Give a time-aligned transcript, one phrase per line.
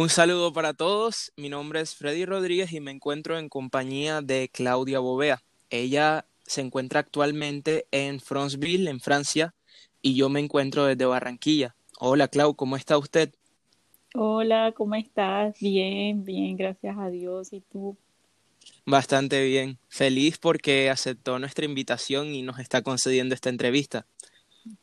[0.00, 1.32] Un saludo para todos.
[1.36, 5.42] Mi nombre es Freddy Rodríguez y me encuentro en compañía de Claudia Bovea.
[5.70, 9.56] Ella se encuentra actualmente en Franceville, en Francia,
[10.00, 11.74] y yo me encuentro desde Barranquilla.
[11.98, 13.34] Hola, Clau, ¿cómo está usted?
[14.14, 15.58] Hola, ¿cómo estás?
[15.58, 17.52] Bien, bien, gracias a Dios.
[17.52, 17.96] ¿Y tú?
[18.86, 19.80] Bastante bien.
[19.88, 24.06] Feliz porque aceptó nuestra invitación y nos está concediendo esta entrevista.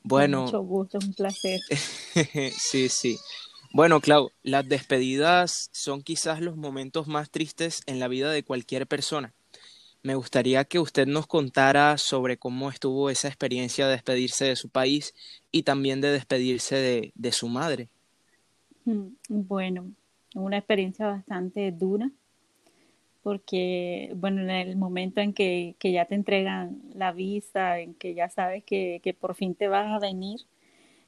[0.04, 0.42] Bueno.
[0.42, 1.62] mucho gusto, un placer.
[2.52, 3.18] sí, sí.
[3.76, 8.88] Bueno, Clau, las despedidas son quizás los momentos más tristes en la vida de cualquier
[8.88, 9.34] persona.
[10.02, 14.70] Me gustaría que usted nos contara sobre cómo estuvo esa experiencia de despedirse de su
[14.70, 15.14] país
[15.52, 17.90] y también de despedirse de, de su madre.
[18.86, 19.92] Mm, bueno,
[20.36, 22.10] una experiencia bastante dura
[23.24, 28.14] porque, bueno, en el momento en que, que, ya te entregan la visa, en que
[28.14, 30.40] ya sabes que, que, por fin te vas a venir,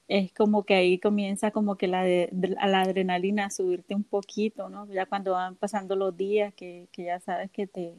[0.07, 4.69] es como que ahí comienza como que la, de, la adrenalina a subirte un poquito,
[4.69, 4.87] ¿no?
[4.87, 7.95] Ya cuando van pasando los días, que, que ya sabes que te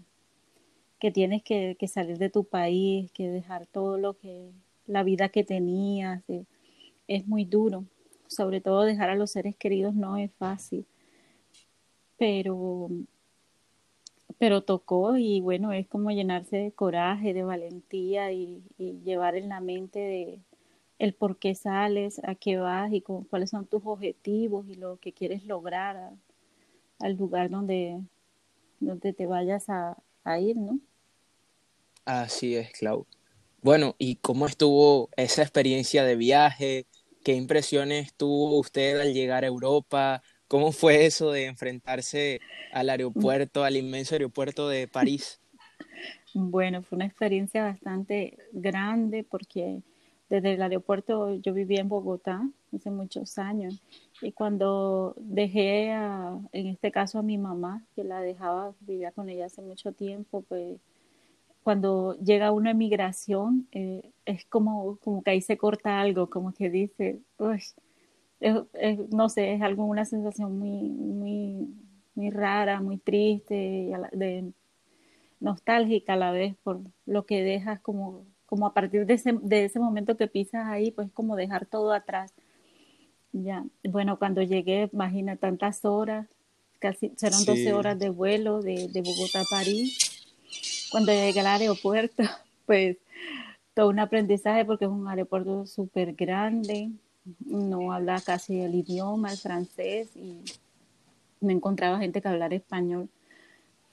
[1.01, 4.51] que tienes que, que, salir de tu país, que dejar todo lo que,
[4.87, 6.25] la vida que tenías,
[7.07, 7.85] es muy duro.
[8.27, 10.87] Sobre todo dejar a los seres queridos no es fácil.
[12.19, 12.91] Pero
[14.39, 18.63] pero tocó y bueno, es como llenarse de coraje, de valentía y,
[19.05, 20.41] llevar en la mente de
[20.99, 25.13] el por qué sales, a qué vas y cuáles son tus objetivos y lo que
[25.13, 26.13] quieres lograr
[27.01, 28.01] al lugar donde,
[28.81, 30.81] donde te vayas a, a ir, ¿no?
[32.05, 33.07] Así es, Clau.
[33.63, 36.87] Bueno, ¿y cómo estuvo esa experiencia de viaje?
[37.25, 40.23] ¿Qué impresiones tuvo usted al llegar a Europa?
[40.49, 45.41] ¿Cómo fue eso de enfrentarse al aeropuerto, al inmenso aeropuerto de París?
[46.35, 49.83] Bueno, fue una experiencia bastante grande porque
[50.29, 53.81] desde el aeropuerto yo vivía en Bogotá hace muchos años
[54.21, 59.29] y cuando dejé a, en este caso a mi mamá, que la dejaba, vivía con
[59.29, 60.79] ella hace mucho tiempo, pues
[61.63, 66.71] cuando llega una emigración eh, es como, como que ahí se corta algo, como que
[66.71, 67.63] dice, uy,
[69.11, 71.69] no sé, es algo, una sensación muy, muy,
[72.15, 73.93] muy rara, muy triste,
[75.41, 79.67] nostálgica a la vez por lo que dejas como, como a partir de ese, de
[79.67, 82.33] ese momento que pisas ahí, pues como dejar todo atrás.
[83.33, 86.27] Ya, bueno, cuando llegué, imagina tantas horas,
[86.79, 89.99] casi serán 12 horas de vuelo de, de Bogotá a París.
[90.91, 92.23] Cuando llegué al aeropuerto,
[92.67, 92.97] pues
[93.75, 96.91] todo un aprendizaje porque es un aeropuerto súper grande,
[97.45, 100.41] no habla casi el idioma, el francés, y
[101.41, 103.11] me encontraba gente que hablara español.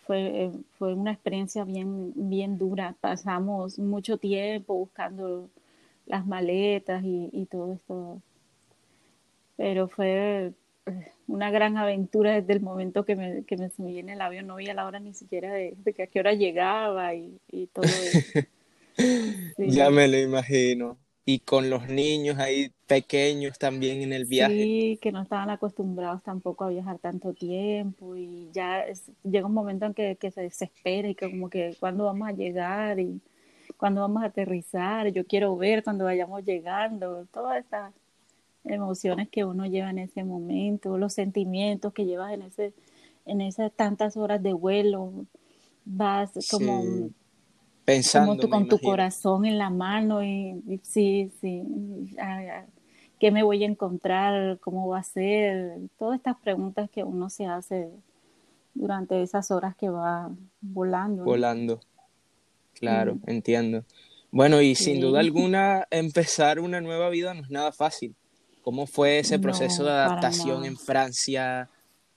[0.05, 2.95] Fue, fue una experiencia bien, bien dura.
[3.01, 5.49] Pasamos mucho tiempo buscando
[6.05, 8.21] las maletas y, todo esto.
[9.57, 10.53] Pero fue
[10.85, 14.47] eh, una gran aventura desde el momento que me, que me subí en el avión.
[14.47, 17.67] No vi a la hora ni siquiera de, de a qué hora llegaba y, y
[17.67, 18.19] todo eso.
[19.57, 24.53] Ya me lo imagino y con los niños ahí pequeños también en el viaje.
[24.53, 28.85] Sí, que no estaban acostumbrados tampoco a viajar tanto tiempo y ya
[29.23, 32.31] llega un momento en que, que, se desespera y que como que cuándo vamos a
[32.31, 33.19] llegar y
[33.77, 37.91] cuándo vamos a aterrizar, yo quiero ver cuando vayamos llegando, todas estas
[38.63, 42.73] emociones que uno lleva en ese momento, los sentimientos que llevas en ese
[43.25, 45.11] en esas tantas horas de vuelo,
[45.83, 47.09] vas como
[47.85, 48.49] pensando.
[48.49, 51.63] con tu corazón en la mano y, sí, sí,
[53.19, 54.59] ¿qué me voy a encontrar?
[54.59, 55.77] ¿Cómo va a ser?
[55.97, 57.89] Todas estas preguntas que uno se hace
[58.73, 60.29] durante esas horas que va
[60.61, 61.23] volando.
[61.23, 61.79] Volando,
[62.73, 63.85] claro, entiendo.
[64.31, 68.15] Bueno, y sin duda alguna, empezar una nueva vida no es nada fácil.
[68.63, 71.69] ¿Cómo fue ese proceso de adaptación en Francia?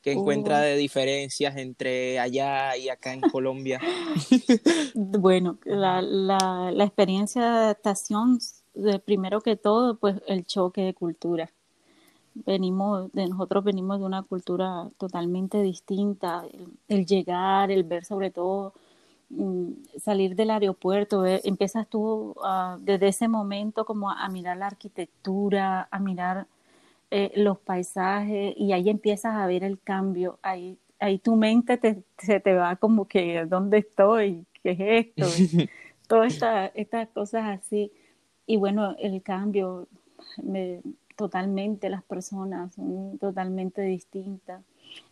[0.03, 3.81] ¿Qué encuentra de diferencias entre allá y acá en Colombia?
[4.95, 8.39] bueno, la, la, la, experiencia de adaptación,
[9.05, 11.50] primero que todo, pues el choque de cultura.
[12.35, 16.44] Venimos, de nosotros venimos de una cultura totalmente distinta.
[16.87, 18.75] El, llegar, el ver sobre todo,
[19.31, 22.37] mm, salir del aeropuerto, empiezas tú
[22.81, 26.47] desde ese momento como a mirar la arquitectura, a mirar
[27.10, 32.02] eh, los paisajes y ahí empiezas a ver el cambio, ahí, ahí tu mente te,
[32.19, 34.44] se te va como que, ¿dónde estoy?
[34.62, 35.26] ¿Qué es esto?
[36.08, 37.93] Todas estas estas cosas así.
[38.46, 39.88] Y bueno, el cambio,
[40.43, 40.81] me,
[41.16, 44.62] totalmente las personas son totalmente distintas.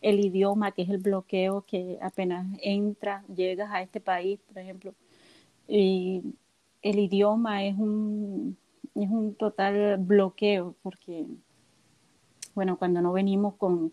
[0.00, 4.94] El idioma, que es el bloqueo que apenas entras, llegas a este país, por ejemplo,
[5.68, 6.22] y
[6.82, 8.56] el idioma es un,
[8.94, 11.26] es un total bloqueo porque
[12.56, 13.92] bueno, cuando no venimos con,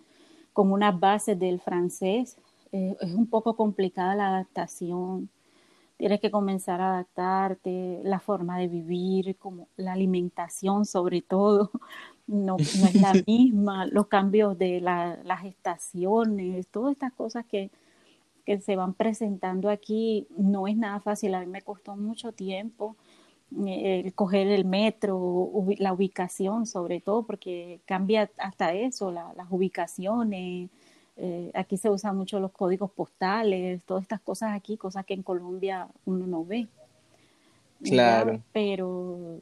[0.54, 2.38] con unas bases del francés.
[2.72, 5.30] Eh, es un poco complicada la adaptación.
[5.98, 11.72] Tienes que comenzar a adaptarte, la forma de vivir, como la alimentación sobre todo,
[12.28, 17.70] no, es la misma, los cambios de las estaciones, todas estas cosas que,
[18.46, 21.36] que se van presentando aquí no es nada fácil.
[21.36, 22.96] A mí me costó mucho tiempo
[23.68, 30.70] el coger el metro, la ubicación sobre todo, porque cambia hasta eso, las ubicaciones.
[31.16, 35.24] Eh, aquí se usan mucho los códigos postales, todas estas cosas aquí, cosas que en
[35.24, 36.68] Colombia uno no ve.
[37.84, 38.42] Claro.
[38.52, 39.42] Pero,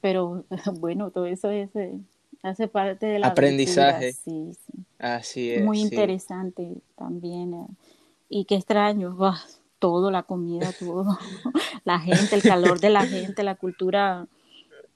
[0.00, 0.44] pero
[0.78, 1.98] bueno, todo eso es, eh,
[2.42, 4.12] hace parte del aprendizaje.
[4.12, 4.84] Sí, sí.
[4.98, 5.64] Así es.
[5.64, 7.66] Muy interesante también.
[8.28, 9.16] y qué extraño
[9.78, 11.18] todo, la comida, todo,
[11.84, 14.26] la gente, el calor de la gente, la cultura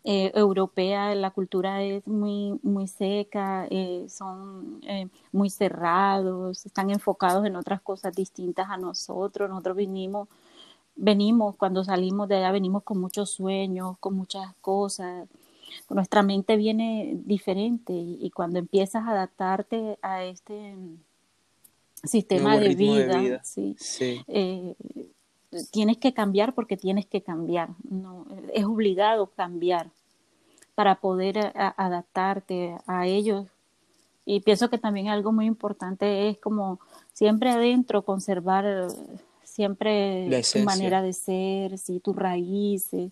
[0.02, 7.44] eh, europea, la cultura es muy, muy seca, eh, son eh, muy cerrados, están enfocados
[7.44, 9.50] en otras cosas distintas a nosotros.
[9.50, 10.28] Nosotros vinimos,
[10.96, 15.28] venimos, cuando salimos de allá, venimos con muchos sueños, con muchas cosas.
[15.90, 20.76] Nuestra mente viene diferente y cuando empiezas a adaptarte a este
[22.04, 23.76] sistema de vida, Sí,
[24.26, 24.74] eh,
[25.70, 29.90] tienes que cambiar porque tienes que cambiar, no, es obligado cambiar
[30.74, 33.46] para poder eh, adaptarte a ellos.
[34.24, 36.78] Y pienso que también algo muy importante es como
[37.12, 38.88] siempre adentro conservar
[39.42, 43.10] siempre tu manera de ser, sí, tus raíces.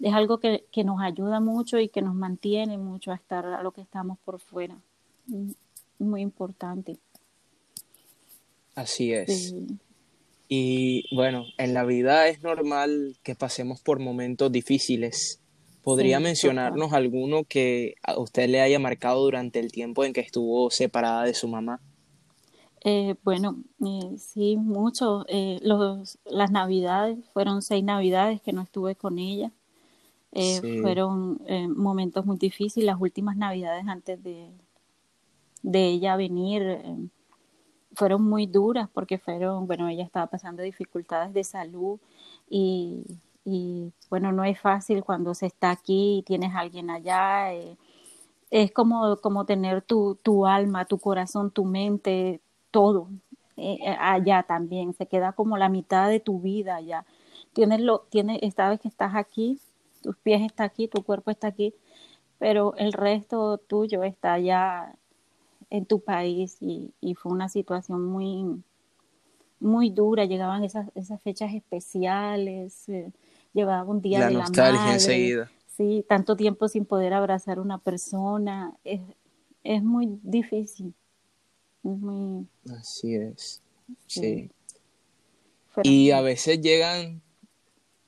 [0.00, 3.62] Es algo que, que nos ayuda mucho y que nos mantiene mucho a estar a
[3.62, 4.76] lo que estamos por fuera.
[5.26, 5.50] Mm,
[5.98, 6.98] muy importante.
[8.74, 9.54] Así es.
[10.48, 15.40] Y bueno, en la vida es normal que pasemos por momentos difíciles.
[15.82, 20.70] ¿Podría mencionarnos alguno que a usted le haya marcado durante el tiempo en que estuvo
[20.70, 21.80] separada de su mamá?
[22.84, 25.24] Eh, bueno, eh, sí, mucho.
[25.28, 29.52] Eh, los, las navidades, fueron seis navidades que no estuve con ella.
[30.80, 31.40] Fueron
[31.76, 34.50] momentos muy difíciles, las últimas navidades antes de,
[35.62, 36.80] de ella venir
[37.94, 41.98] fueron muy duras porque fueron, bueno, ella estaba pasando dificultades de salud
[42.48, 43.04] y,
[43.44, 47.52] y bueno, no es fácil cuando se está aquí y tienes a alguien allá.
[47.54, 47.76] Eh,
[48.50, 52.40] es como, como tener tu, tu alma, tu corazón, tu mente,
[52.70, 53.08] todo
[53.56, 54.94] eh, allá también.
[54.94, 57.06] Se queda como la mitad de tu vida allá.
[57.52, 59.60] Tienes lo, tienes, esta vez que estás aquí,
[60.02, 61.74] tus pies están aquí, tu cuerpo está aquí,
[62.38, 64.94] pero el resto tuyo está allá
[65.72, 68.62] en tu país y, fue una situación muy,
[69.58, 70.26] muy dura.
[70.26, 73.10] Llegaban esas, esas fechas especiales, eh,
[73.54, 74.92] llevaba un día de la madre.
[74.92, 75.50] enseguida.
[75.66, 78.74] Sí, tanto tiempo sin poder abrazar a una persona.
[78.84, 79.00] Es,
[79.64, 80.92] es muy difícil.
[81.82, 82.46] muy...
[82.78, 83.62] Así es.
[84.06, 84.50] Sí.
[85.84, 87.22] Y a veces llegan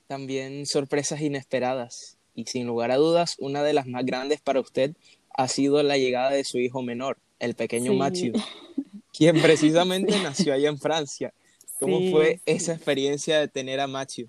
[0.06, 2.18] también sorpresas inesperadas.
[2.34, 4.94] Y sin lugar a dudas, una de las más grandes para usted
[5.30, 8.32] ha sido la llegada de su hijo menor el pequeño Matthew,
[9.12, 11.32] quien precisamente nació allá en Francia.
[11.78, 14.28] ¿Cómo fue esa experiencia de tener a Matthew?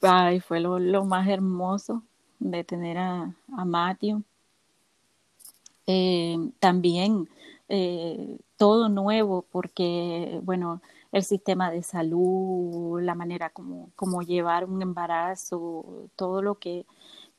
[0.00, 2.02] Ay, fue lo, más hermoso
[2.38, 4.22] de tener a, a Matthew.
[5.86, 7.28] Eh, también
[7.68, 10.80] eh, todo nuevo porque, bueno,
[11.12, 16.86] el sistema de salud, la manera como, como llevar un embarazo, todo lo que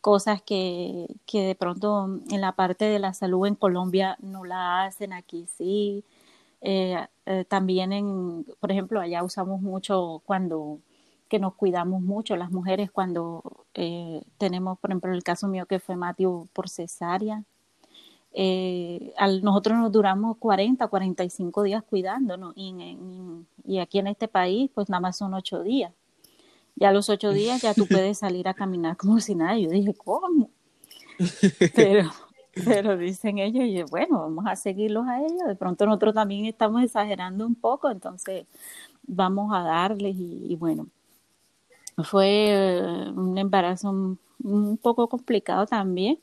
[0.02, 4.84] cosas que, que de pronto en la parte de la salud en Colombia no la
[4.86, 6.04] hacen, aquí sí.
[6.62, 10.80] Eh, eh, también, en, por ejemplo, allá usamos mucho cuando
[11.30, 13.44] que nos cuidamos mucho las mujeres cuando
[13.76, 17.44] eh, tenemos, por ejemplo, el caso mío que fue Mateo por cesárea.
[19.44, 22.74] nosotros nos duramos 40, 45 días cuidándonos y,
[23.66, 25.94] y aquí en este país pues nada más son 8 días.
[26.80, 29.58] Ya a los ocho días ya tú puedes salir a caminar como si nada.
[29.58, 30.50] Yo dije, ¿cómo?
[31.76, 32.10] Pero,
[32.66, 35.46] pero dicen ellos, y bueno, vamos a seguirlos a ellos.
[35.46, 38.46] De pronto nosotros también estamos exagerando un poco, entonces
[39.04, 40.88] vamos a darles y, bueno,
[42.04, 46.20] fue un embarazo un, poco complicado también,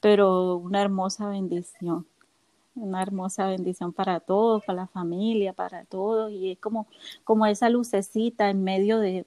[0.00, 2.06] pero una hermosa bendición
[2.74, 6.86] una hermosa bendición para todos, para la familia, para todos, y es como,
[7.24, 9.26] como esa lucecita en medio de,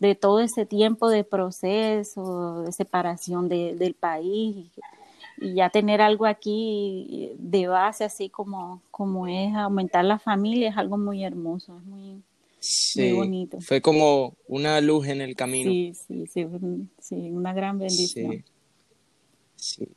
[0.00, 7.32] de todo ese tiempo de proceso, de separación del país y, ya tener algo aquí
[7.36, 13.12] de base, así como, como es aumentar la familia, es algo muy hermoso, es muy,
[13.12, 13.60] bonito.
[13.60, 15.70] Fue como una luz en el camino.
[15.70, 16.46] Sí, sí, sí,
[17.00, 18.44] sí una gran bendición.
[19.56, 19.88] Sí.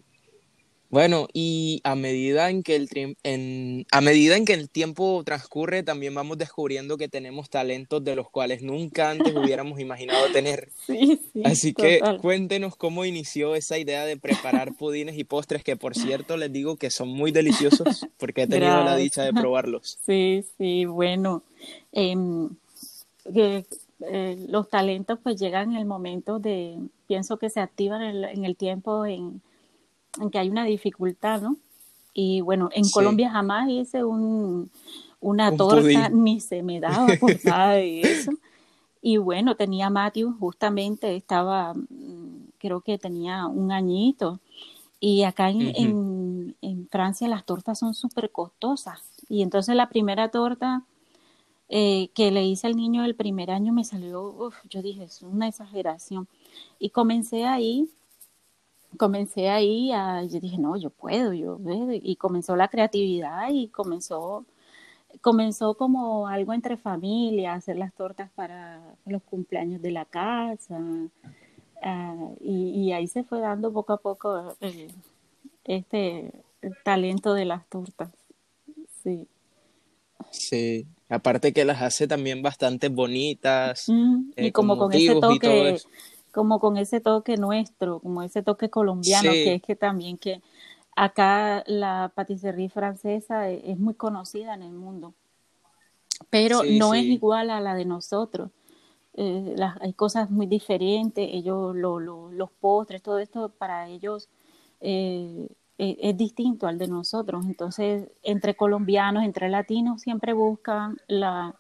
[0.96, 2.88] Bueno, y a medida en que el
[3.24, 8.16] en, a medida en que el tiempo transcurre, también vamos descubriendo que tenemos talentos de
[8.16, 10.70] los cuales nunca antes hubiéramos imaginado tener.
[10.88, 15.76] Sí, sí, Así que cuéntenos cómo inició esa idea de preparar pudines y postres, que
[15.76, 20.00] por cierto les digo que son muy deliciosos porque he tenido la dicha de probarlos.
[20.06, 21.44] Sí, sí, bueno.
[21.92, 22.52] Em,
[23.34, 23.66] eh,
[24.48, 29.06] los talentos pues llegan en el momento de, pienso que se activan en el tiempo
[29.06, 29.42] en
[30.20, 31.58] en que hay una dificultad, ¿no?
[32.14, 34.72] Y bueno, en Colombia jamás hice un,
[35.20, 38.32] una torta, ni se me daba por nada de eso.
[39.02, 44.40] Y bueno, tenía Matthew, justamente estaba, mm, creo que tenía un añito.
[45.00, 49.02] Y acá en, en, Francia las tortas son súper costosas.
[49.28, 50.84] Y entonces la primera torta
[51.68, 55.48] eh, que le hice al niño el primer año me salió, yo dije, es una
[55.48, 56.28] exageración.
[56.80, 57.90] Y comencé ahí
[58.98, 61.60] comencé ahí a, yo dije, no, yo puedo, yo,
[61.92, 64.46] y comenzó la creatividad y comenzó,
[65.22, 70.80] comenzó como algo entre familia, hacer las tortas para los cumpleaños de la casa,
[71.82, 74.56] ah, y, ahí se fue dando poco a poco
[75.64, 76.32] este
[76.84, 78.12] talento de las tortas,
[79.04, 79.28] sí.
[80.32, 83.88] Sí, aparte que las hace también bastante bonitas.
[83.88, 85.78] y eh, como con ese toque
[86.36, 90.42] como con ese toque nuestro, como ese toque colombiano, que es que también que
[90.94, 95.14] acá la patisserie francesa e, es, muy conocida en el mundo,
[96.30, 98.52] pero no es igual a la de nosotros.
[99.14, 104.28] Eh, hay cosas muy diferentes, ellos los postres, todo esto para ellos
[104.82, 107.46] eh, e, es distinto al de nosotros.
[107.46, 111.56] Entonces, entre colombianos, entre latinos, siempre buscan la,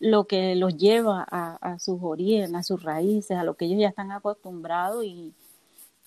[0.00, 3.88] lo que los lleva a, sus orígenes, a sus raíces, a lo que ellos ya
[3.88, 5.34] están acostumbrados y,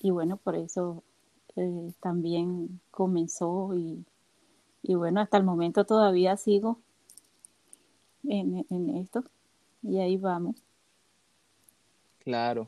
[0.02, 1.04] bueno, por eso
[1.56, 4.04] eh, también comenzó y,
[4.96, 6.80] bueno, hasta el momento todavía sigo
[8.28, 8.66] en,
[8.98, 9.24] esto
[9.84, 10.56] y ahí vamos.
[12.20, 12.66] Claro.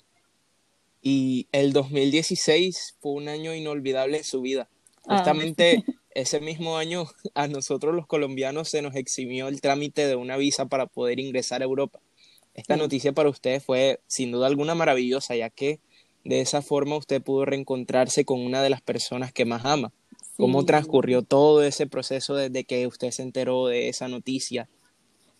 [1.02, 4.70] Y el 2016 fue un año inolvidable en su vida.
[5.08, 5.84] Ah, Justamente
[6.16, 7.06] ese mismo año
[7.36, 11.62] a nosotros los colombianos se nos eximió el trámite de una visa para poder ingresar
[11.62, 12.00] a Europa.
[12.56, 15.82] Esta noticia para usted fue sin duda alguna maravillosa, ya que
[16.24, 19.92] de esa forma usted pudo reencontrarse con una de las personas que más ama.
[20.38, 24.68] ¿Cómo transcurrió todo ese proceso desde que usted se enteró de esa noticia?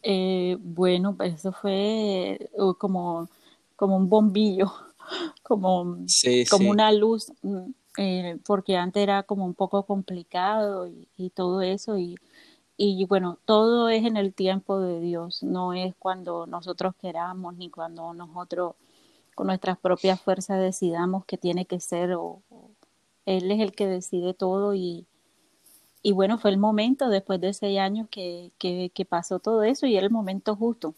[0.04, 3.30] Eh, bueno, pues eso fue uh, como,
[3.76, 4.72] como un bombillo,
[5.44, 5.98] como,
[6.50, 11.98] como una luz mm, eh, porque antes era como un poco complicado y, todo eso
[11.98, 17.70] y, bueno, todo es en el tiempo de Dios, no es cuando nosotros queramos ni
[17.70, 18.76] cuando nosotros
[19.36, 22.42] con nuestras propias fuerzas decidamos que tiene que ser o,
[23.26, 25.08] Él es el que decide todo y,
[26.14, 29.98] bueno, fue el momento después de seis años que, que, que pasó todo eso y
[29.98, 30.96] era el momento justo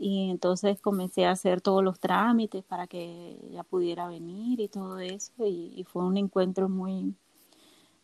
[0.00, 4.98] y entonces comencé a hacer todos los trámites para que ella pudiera venir y todo
[4.98, 7.14] eso y, fue un encuentro muy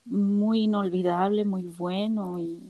[0.04, 2.60] muy inolvidable muy bueno y,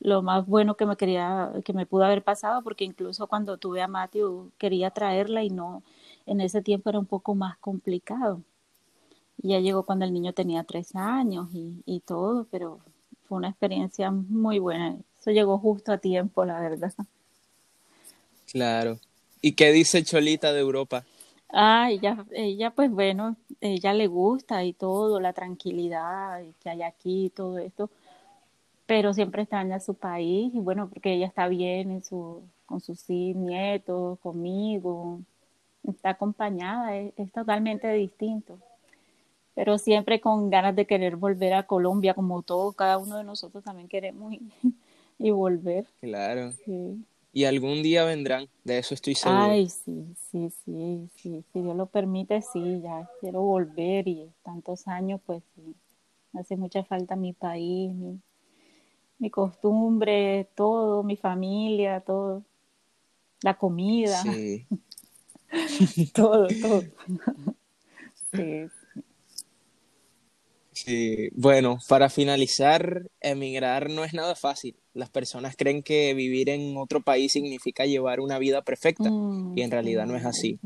[0.00, 3.82] lo más bueno que me quería que me pudo haber pasado porque incluso cuando tuve
[3.82, 5.82] a Matthew quería traerla y no
[6.26, 8.42] en ese tiempo era un poco más complicado.
[9.38, 12.80] Ya llegó cuando el niño tenía tres años y, y todo pero
[13.24, 14.98] fue una experiencia muy buena.
[15.18, 16.94] Eso llegó justo a tiempo la verdad
[18.52, 18.98] Claro.
[19.40, 21.04] ¿Y qué dice Cholita de Europa?
[21.52, 27.26] Ah, ella, ella pues bueno, ella le gusta y todo, la tranquilidad que hay aquí
[27.26, 27.90] y todo esto,
[28.86, 33.08] pero siempre extraña su país y bueno, porque ella está bien en su, con sus
[33.08, 35.20] nietos, conmigo,
[35.88, 38.58] está acompañada, es, es totalmente distinto,
[39.54, 43.64] pero siempre con ganas de querer volver a Colombia, como todo, cada uno de nosotros
[43.64, 44.34] también queremos
[45.18, 45.86] y, volver.
[46.00, 46.52] Claro.
[46.64, 49.52] Sí y algún día vendrán, de eso estoy seguro.
[49.52, 54.88] Ay, sí, sí, sí, sí, si Dios lo permite, sí, ya quiero volver y tantos
[54.88, 55.74] años, pues sí,
[56.34, 58.20] hace mucha falta mi país, mi,
[59.18, 62.44] mi costumbre, todo, mi familia, todo,
[63.42, 64.66] la comida, sí.
[66.12, 66.84] todo, todo.
[68.34, 68.70] sí,
[70.72, 74.79] Sí, bueno, para finalizar, emigrar no es nada fácil.
[74.94, 79.62] Las personas creen que vivir en otro país significa llevar una vida perfecta mm, y
[79.62, 80.58] en realidad no es así.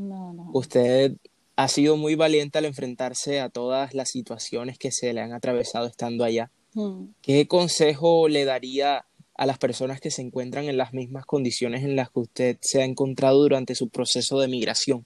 [0.53, 1.15] Usted
[1.55, 5.85] ha sido muy valiente al enfrentarse a todas las situaciones que se le han atravesado
[5.85, 6.51] estando allá.
[6.73, 7.05] Mm.
[7.21, 9.05] ¿Qué consejo le daría
[9.35, 12.81] a las personas que se encuentran en las mismas condiciones en las que usted se
[12.81, 15.05] ha encontrado durante su proceso de migración?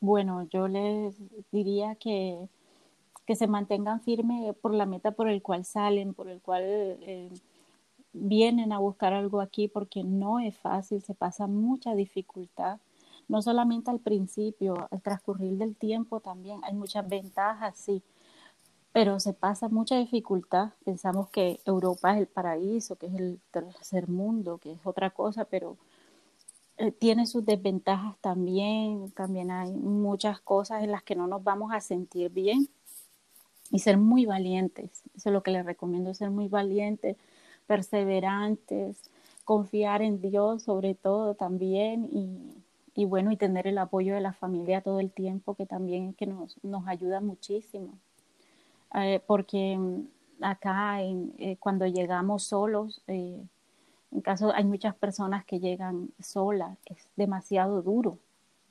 [0.00, 1.14] Bueno, yo les
[1.50, 2.36] diría que
[3.28, 7.28] que se mantengan firmes por la meta por el cual salen, por el cual eh,
[8.12, 12.78] vienen a buscar algo aquí, porque no es fácil, se pasa mucha dificultad,
[13.28, 18.02] no solamente al principio, al transcurrir del tiempo también, hay muchas ventajas, sí,
[18.92, 20.70] pero se pasa mucha dificultad.
[20.84, 25.44] Pensamos que Europa es el paraíso, que es el tercer mundo, que es otra cosa,
[25.44, 25.76] pero
[26.78, 31.72] eh, tiene sus desventajas también, también hay muchas cosas en las que no nos vamos
[31.72, 32.68] a sentir bien
[33.70, 35.02] y ser muy valientes.
[35.14, 37.16] Eso es lo que les recomiendo, ser muy valientes,
[37.68, 39.10] perseverantes,
[39.44, 42.08] confiar en Dios sobre todo también
[42.94, 46.26] y, bueno, y tener el apoyo de la familia todo el tiempo, que también que
[46.26, 47.92] nos, nos ayuda muchísimo.
[48.94, 50.08] Eh, porque mm,
[50.40, 53.40] acá eh, cuando llegamos solos, eh,
[54.10, 58.18] en caso hay muchas personas que llegan solas, es demasiado duro,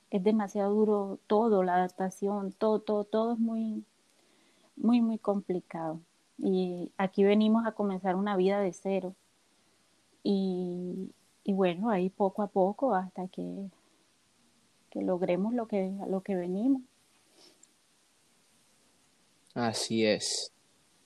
[0.10, 3.84] es demasiado duro todo, la adaptación, todo, todo, todo es muy,
[4.76, 6.00] muy, muy complicado.
[6.38, 9.16] Y aquí venimos a comenzar una vida de cero.
[10.24, 11.12] Y,
[11.44, 13.70] y bueno, ahí poco a poco hasta que,
[14.90, 16.82] que logremos lo que, lo que venimos.
[19.54, 20.52] Así es.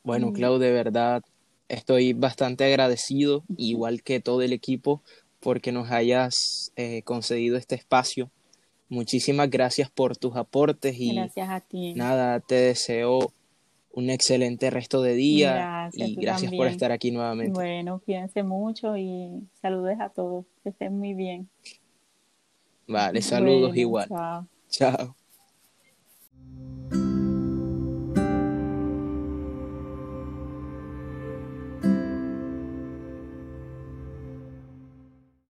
[0.03, 0.33] Bueno.
[0.33, 1.21] Clau, de verdad
[1.69, 5.01] estoy bastante agradecido, igual que todo el equipo,
[5.39, 8.29] porque nos hayas eh, concedido este espacio.
[8.89, 11.93] Muchísimas gracias por tus aportes y gracias a ti.
[11.93, 13.31] nada, te deseo
[13.93, 17.53] un excelente resto de día y gracias por estar aquí nuevamente.
[17.53, 21.50] Bueno, cuídense mucho y saludos a todos, que estén muy bien.
[22.88, 24.07] Vale, saludos igual.
[24.10, 24.48] Chao.
[24.69, 25.15] Chao.